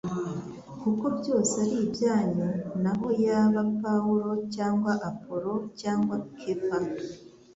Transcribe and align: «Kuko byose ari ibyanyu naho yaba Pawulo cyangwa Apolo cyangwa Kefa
«Kuko 0.81 1.05
byose 1.17 1.53
ari 1.63 1.75
ibyanyu 1.85 2.47
naho 2.83 3.07
yaba 3.25 3.61
Pawulo 3.81 4.31
cyangwa 4.55 4.91
Apolo 5.09 5.51
cyangwa 5.79 6.15
Kefa 6.39 6.77